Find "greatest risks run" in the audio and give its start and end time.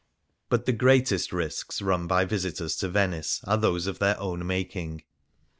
0.71-2.07